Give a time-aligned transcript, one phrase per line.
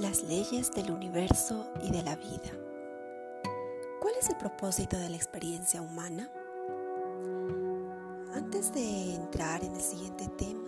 [0.00, 2.50] Las leyes del universo y de la vida.
[4.00, 6.30] ¿Cuál es el propósito de la experiencia humana?
[8.34, 10.64] Antes de entrar en el siguiente tema,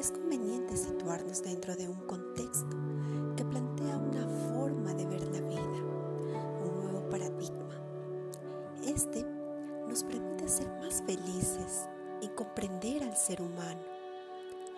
[0.00, 2.76] es conveniente situarnos dentro de un contexto
[3.36, 5.82] que plantea una forma de ver la vida,
[6.64, 7.78] un nuevo paradigma.
[8.86, 9.22] Este
[9.86, 11.90] nos permite ser más felices
[12.22, 13.95] y comprender al ser humano.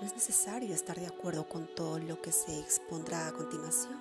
[0.00, 3.98] No es necesario estar de acuerdo con todo lo que se expondrá a continuación,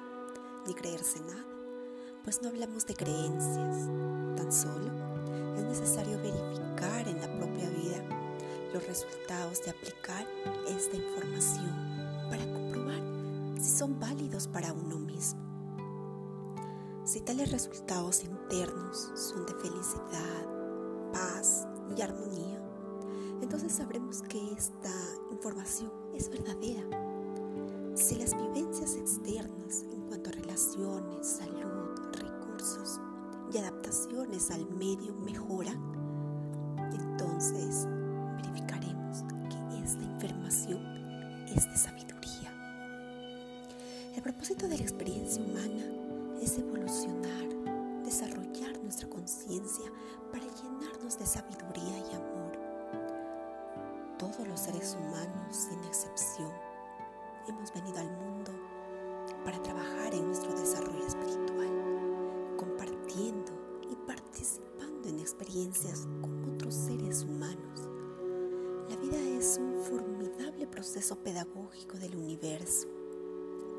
[0.68, 1.44] ni creerse nada,
[2.24, 3.88] pues no hablamos de creencias,
[4.36, 4.92] tan solo
[5.58, 8.04] es necesario verificar en la propia vida
[8.76, 10.28] los resultados de aplicar
[10.68, 13.02] esta información para comprobar
[13.60, 15.42] si son válidos para uno mismo.
[17.06, 21.68] Si tales resultados internos son de felicidad, paz
[21.98, 22.62] y armonía,
[23.42, 24.94] entonces sabremos que esta
[25.38, 26.82] información es verdadera.
[27.94, 33.00] Si las vivencias externas en cuanto a relaciones, salud, recursos
[33.54, 35.80] y adaptaciones al medio mejoran,
[36.92, 37.88] entonces
[38.38, 39.24] verificaremos
[39.70, 40.84] que esta información
[41.56, 42.52] es de sabiduría.
[44.16, 45.86] El propósito de la experiencia humana
[46.42, 49.86] es evolucionar, desarrollar nuestra conciencia
[50.32, 52.07] para llenarnos de sabiduría y
[54.38, 56.52] todos los seres humanos, sin excepción,
[57.48, 58.52] hemos venido al mundo
[59.44, 63.52] para trabajar en nuestro desarrollo espiritual, compartiendo
[63.90, 67.90] y participando en experiencias con otros seres humanos.
[68.90, 72.88] La vida es un formidable proceso pedagógico del universo.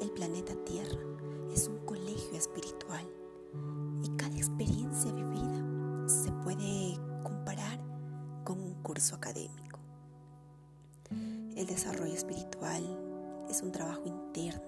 [0.01, 0.99] El planeta Tierra
[1.55, 3.09] es un colegio espiritual
[4.03, 7.81] y cada experiencia vivida se puede comparar
[8.45, 9.68] con un curso académico.
[11.59, 12.85] El desarrollo espiritual
[13.51, 14.63] es un trabajo interno,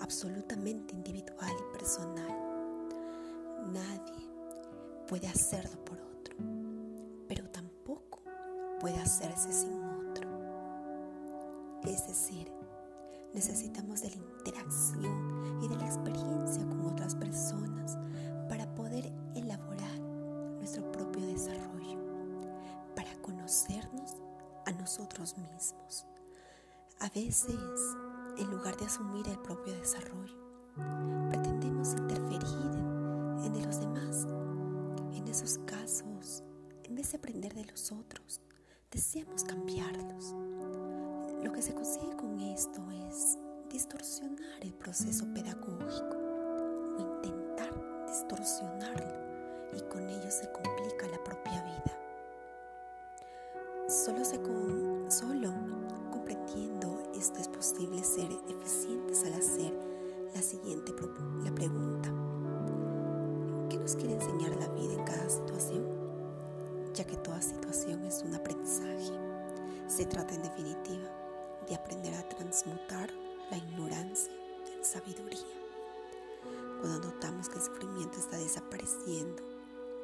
[0.00, 2.38] absolutamente individual y personal.
[3.72, 4.28] Nadie
[5.08, 6.36] puede hacerlo por otro,
[7.26, 8.22] pero tampoco
[8.78, 10.30] puede hacerse sin otro.
[11.82, 12.48] Es decir,
[13.34, 17.98] necesitamos de la interacción y de la experiencia con otras personas
[18.48, 21.98] para poder elaborar nuestro propio desarrollo,
[22.94, 24.14] para conocernos
[24.64, 26.06] a nosotros mismos.
[27.00, 27.56] A veces,
[28.36, 30.36] en lugar de asumir el propio desarrollo,
[31.30, 32.42] pretendemos interferir
[33.42, 34.26] en, los demás.
[35.14, 36.42] En esos casos,
[36.84, 38.42] en vez de aprender de los otros,
[38.90, 40.34] deseamos cambiarlos.
[41.42, 43.38] Lo que se consigue con esto es
[43.70, 47.72] distorsionar el proceso pedagógico o intentar
[48.08, 51.99] distorsionarlo y con ello se complica la propia vida.
[53.90, 55.50] Solo se con, solo
[57.20, 59.74] esto es posible ser eficientes al hacer
[60.34, 60.90] la siguiente
[61.44, 62.08] la pregunta.
[63.68, 65.86] ¿Qué nos quiere enseñar la vida en cada situación?
[66.94, 69.12] Ya que toda situación es un aprendizaje.
[69.86, 71.10] Se trata en definitiva
[71.68, 73.10] de aprender a transmutar
[73.50, 74.32] la ignorancia
[74.74, 75.44] en sabiduría.
[76.80, 79.42] Cuando notamos que el sufrimiento está desapareciendo,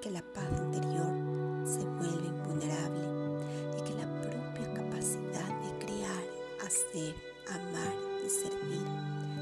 [0.03, 3.16] que la paz interior se vuelve invulnerable
[6.97, 7.15] hacer,
[7.49, 8.87] amar y servir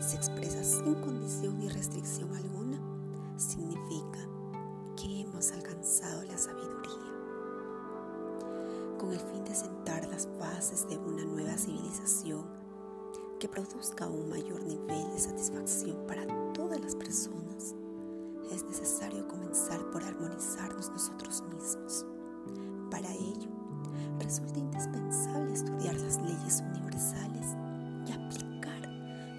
[0.00, 2.78] se expresa sin condición ni restricción alguna,
[3.36, 4.18] significa
[4.96, 7.12] que hemos alcanzado la sabiduría.
[8.98, 12.44] Con el fin de sentar las bases de una nueva civilización
[13.38, 17.74] que produzca un mayor nivel de satisfacción para todas las personas,
[18.50, 22.04] es necesario comenzar por armonizarnos nosotros mismos.
[22.90, 23.53] Para ello,
[24.18, 27.56] resulta indispensable estudiar las leyes universales
[28.06, 28.88] y aplicar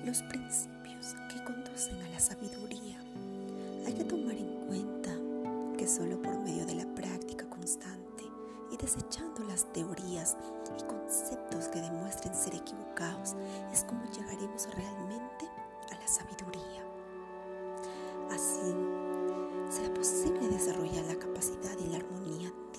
[0.05, 2.99] los principios que conducen a la sabiduría.
[3.85, 5.11] Hay que tomar en cuenta
[5.77, 8.23] que solo por medio de la práctica constante
[8.71, 10.37] y desechando las teorías
[10.79, 13.35] y conceptos que demuestren ser equivocados
[13.71, 15.45] es como llegaremos realmente
[15.91, 16.83] a la sabiduría.
[18.31, 18.73] Así,
[19.69, 22.24] será posible desarrollar la capacidad y la armonía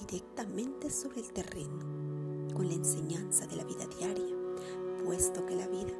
[0.06, 1.80] directamente sobre el terreno
[2.54, 4.34] con la enseñanza de la vida diaria,
[5.04, 5.92] puesto que la vida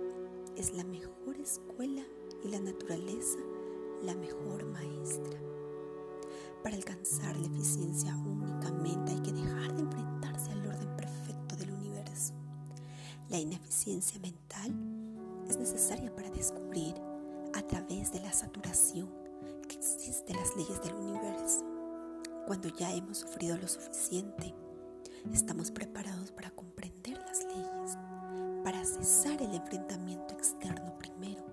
[0.57, 2.03] es la mejor escuela
[2.43, 3.39] y la naturaleza
[4.03, 5.39] la mejor maestra.
[6.63, 12.35] Para alcanzar la eficiencia únicamente hay que dejar de enfrentarse al orden perfecto del universo.
[13.29, 14.75] La ineficiencia mental
[15.49, 16.95] es necesaria para descubrir
[17.55, 19.09] a través de la saturación
[19.69, 21.76] que existen las leyes del universo.
[22.47, 24.55] Cuando ya hemos sufrido lo suficiente,
[25.33, 27.99] estamos preparados para comprender las leyes,
[28.63, 31.45] para cesar el enfrentamiento externo primero,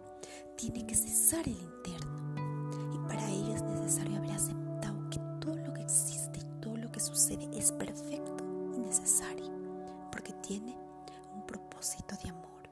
[0.56, 2.94] tiene que cesar el interno.
[2.94, 6.92] Y para ello es necesario haber aceptado que todo lo que existe y todo lo
[6.92, 8.44] que sucede es perfecto
[8.75, 9.51] y necesario,
[10.12, 10.78] porque tiene
[11.34, 12.69] un propósito de amor.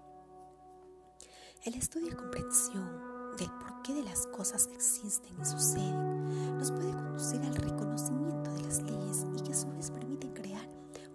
[1.66, 6.21] El estudio y comprensión del porqué de las cosas existen y suceden
[6.58, 10.68] nos puede conducir al reconocimiento de las leyes y que a su vez permiten crear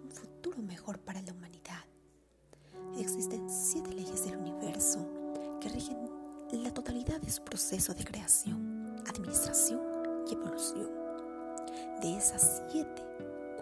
[0.03, 1.85] un futuro mejor para la humanidad.
[2.97, 4.99] Existen siete leyes del universo
[5.61, 5.97] que rigen
[6.51, 9.81] la totalidad de su proceso de creación, administración
[10.29, 10.89] y evolución.
[12.01, 13.03] De esas siete,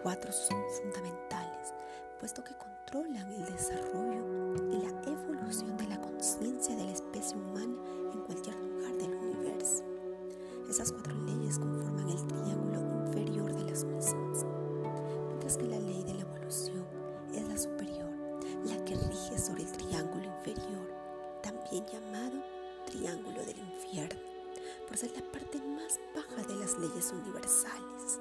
[0.02, 1.74] cuatro son fundamentales,
[2.20, 7.74] puesto que controlan el desarrollo y la evolución de la conciencia de la especie humana
[8.12, 9.84] en cualquier lugar del universo.
[10.70, 11.14] Esas cuatro
[11.46, 14.44] leyes conforman el triángulo inferior de las mismas,
[15.28, 16.84] mientras que la ley de la evolución
[17.32, 18.10] es la superior,
[18.64, 20.90] la que rige sobre el triángulo inferior,
[21.42, 22.42] también llamado
[22.86, 24.20] triángulo del infierno,
[24.88, 28.18] por ser la parte más baja de las leyes universales.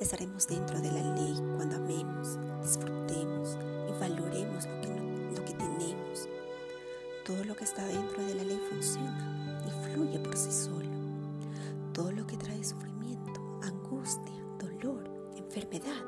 [0.00, 3.56] Estaremos dentro de la ley cuando amemos, disfrutemos
[3.88, 6.28] y valoremos lo que, lo que tenemos.
[7.24, 10.95] Todo lo que está dentro de la ley funciona y fluye por sí solo.
[11.96, 16.04] Todo lo que trae sufrimiento, angustia, dolor, enfermedad,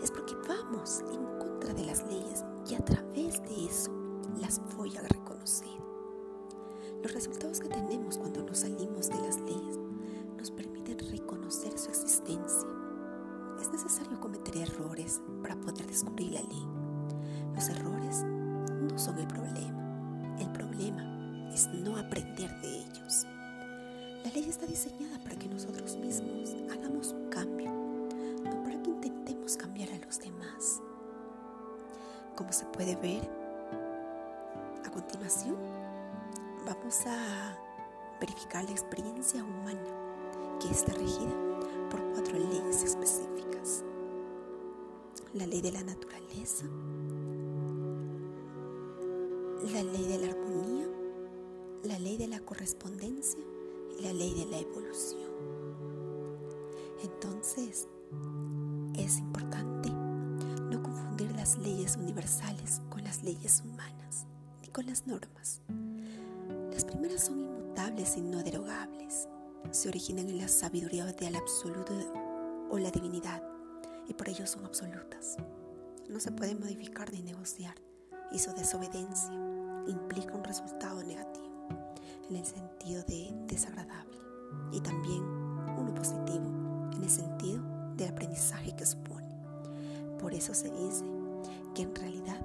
[0.00, 3.90] es porque vamos en contra de las leyes y a través de eso
[4.40, 5.80] las voy a reconocer.
[7.02, 9.76] Los resultados que tenemos cuando nos salimos de las leyes
[10.38, 12.68] nos permiten reconocer su existencia.
[13.60, 16.68] Es necesario cometer errores para poder descubrir la ley.
[17.52, 20.36] Los errores no son el problema.
[20.38, 23.26] El problema es no aprender de ellos.
[24.26, 27.70] La ley está diseñada para que nosotros mismos hagamos un cambio,
[28.42, 30.82] no para que intentemos cambiar a los demás.
[32.34, 33.22] Como se puede ver,
[34.84, 35.54] a continuación
[36.66, 37.56] vamos a
[38.20, 41.32] verificar la experiencia humana que está regida
[41.88, 43.84] por cuatro leyes específicas.
[45.34, 46.64] La ley de la naturaleza,
[49.72, 50.88] la ley de la armonía,
[51.84, 53.44] la ley de la correspondencia
[54.00, 55.30] la ley de la evolución.
[57.02, 57.88] Entonces,
[58.94, 64.26] es importante no confundir las leyes universales con las leyes humanas
[64.60, 65.60] ni con las normas.
[66.70, 69.28] Las primeras son inmutables y no derogables.
[69.70, 71.92] Se originan en la sabiduría del absoluto
[72.70, 73.42] o la divinidad
[74.08, 75.36] y por ello son absolutas.
[76.08, 77.74] No se pueden modificar ni negociar
[78.30, 79.32] y su desobediencia
[79.86, 81.55] implica un resultado negativo
[82.28, 84.18] en el sentido de desagradable
[84.72, 87.62] y también uno positivo en el sentido
[87.96, 89.34] del aprendizaje que supone.
[90.20, 91.04] Por eso se dice
[91.74, 92.40] que en realidad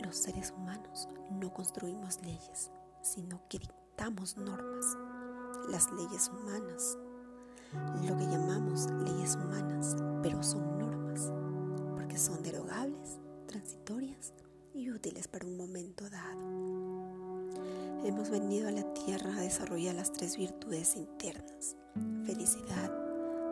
[0.00, 2.70] los seres humanos no construimos leyes,
[3.02, 4.96] sino que dictamos normas,
[5.68, 6.96] las leyes humanas,
[8.06, 11.32] lo que llamamos leyes humanas, pero son normas,
[11.94, 14.32] porque son derogables, transitorias
[14.74, 16.56] y útiles para un momento dado.
[18.04, 18.92] Hemos venido a la
[19.46, 21.76] tierra a desarrollar las tres virtudes internas,
[22.24, 22.90] felicidad,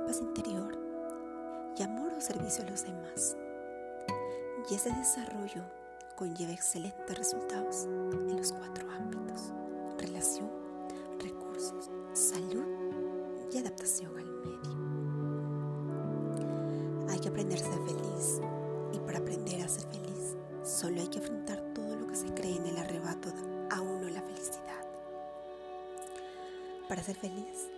[0.06, 0.76] paz interior
[1.78, 3.36] y amor o servicio a los demás.
[4.70, 5.62] Y ese desarrollo
[6.16, 9.52] conlleva excelentes resultados en los cuatro ámbitos,
[9.98, 10.50] relación,
[11.20, 12.66] recursos, salud
[13.52, 14.74] y adaptación al medio.
[17.10, 18.40] Hay que aprender a ser feliz
[18.92, 22.56] y para aprender a ser feliz solo hay que enfrentar todo lo que se cree
[22.56, 22.93] en el arrebato
[26.88, 27.70] Para ser feliz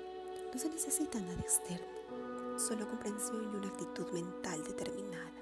[0.52, 1.86] no se necesita nada externo,
[2.58, 5.32] solo comprensión y una actitud mental determinada.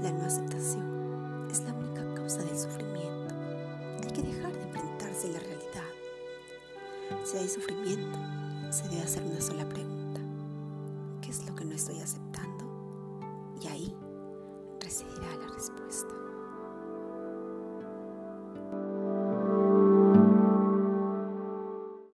[0.00, 3.34] La no aceptación es la única causa del sufrimiento.
[4.02, 5.90] Hay que dejar de enfrentarse a la realidad.
[7.24, 8.18] Si hay sufrimiento,
[8.70, 10.01] se debe hacer una sola pregunta.